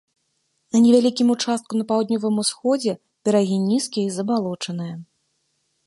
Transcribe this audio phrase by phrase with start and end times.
[0.75, 2.91] На невялікім участку на паўднёвым усходзе
[3.29, 4.95] берагі нізкія і забалочаныя.